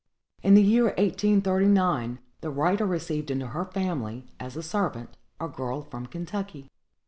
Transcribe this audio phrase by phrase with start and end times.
[0.41, 5.83] In the year 1839, the writer received into her family, as a servant, a girl
[5.83, 6.71] from Kentucky.